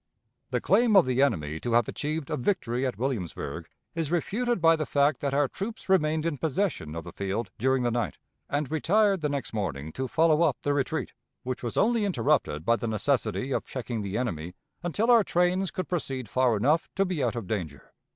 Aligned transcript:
The 0.49 0.59
claim 0.59 0.95
of 0.95 1.05
the 1.05 1.21
enemy 1.21 1.59
to 1.59 1.73
have 1.73 1.87
achieved 1.87 2.31
a 2.31 2.35
victory 2.35 2.87
at 2.87 2.97
Williamsburg 2.97 3.69
is 3.93 4.09
refuted 4.09 4.59
by 4.59 4.75
the 4.75 4.87
fact 4.87 5.19
that 5.21 5.35
our 5.35 5.47
troops 5.47 5.89
remained 5.89 6.25
in 6.25 6.39
possession 6.39 6.95
of 6.95 7.03
the 7.03 7.11
field 7.13 7.51
during 7.59 7.83
the 7.83 7.91
night, 7.91 8.17
and 8.49 8.71
retired 8.71 9.21
the 9.21 9.29
next 9.29 9.53
morning 9.53 9.91
to 9.91 10.07
follow 10.07 10.41
up 10.41 10.57
the 10.63 10.73
retreat, 10.73 11.13
which 11.43 11.61
was 11.61 11.77
only 11.77 12.03
interrupted 12.03 12.65
by 12.65 12.77
the 12.77 12.87
necessity 12.87 13.51
of 13.51 13.63
checking 13.65 14.01
the 14.01 14.17
enemy 14.17 14.55
until 14.81 15.11
our 15.11 15.23
trains 15.23 15.69
could 15.69 15.87
proceed 15.87 16.27
far 16.27 16.57
enough 16.57 16.89
to 16.95 17.05
be 17.05 17.23
out 17.23 17.35
of 17.35 17.45
danger. 17.45 17.93